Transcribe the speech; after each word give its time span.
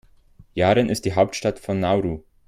Yaren 0.55 0.89
ist 0.89 1.05
die 1.05 1.13
Hauptstadt 1.13 1.59
von 1.59 1.79
Nauru. 1.79 2.23